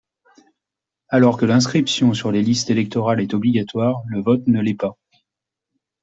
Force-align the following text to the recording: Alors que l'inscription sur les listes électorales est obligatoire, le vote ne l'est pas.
Alors 1.09 1.37
que 1.37 1.45
l'inscription 1.45 2.15
sur 2.15 2.31
les 2.31 2.41
listes 2.41 2.71
électorales 2.71 3.21
est 3.21 3.35
obligatoire, 3.35 4.01
le 4.07 4.19
vote 4.19 4.47
ne 4.47 4.59
l'est 4.59 4.73
pas. 4.73 4.97